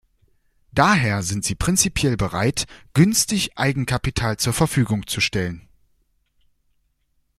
[0.71, 2.65] Daher sind sie prinzipiell bereit,
[2.95, 5.69] günstig Eigenkapital zur Verfügung zu stellen.